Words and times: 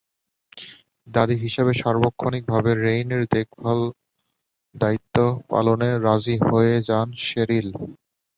দাদি 1.07 1.35
হিসেবে 1.43 1.71
সার্বক্ষণিকভাবে 1.81 2.71
রেইনের 2.77 3.23
দেখভালের 3.33 3.91
দায়িত্ব 4.75 5.15
পালনে 5.49 5.89
রাজিও 6.05 6.45
হয়ে 6.49 6.75
যান 6.89 7.07
শেরিল। 7.25 7.67